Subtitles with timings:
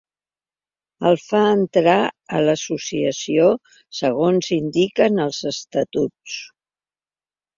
[1.09, 1.97] El fa entrar
[2.37, 3.45] a l'associació
[3.99, 6.39] segons indiquen els estatuts.